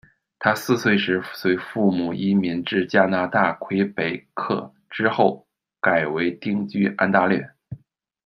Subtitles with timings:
[0.39, 5.45] 她四岁时随父母移民至加拿大魁北克，之后
[5.79, 7.51] 改为定居安大略。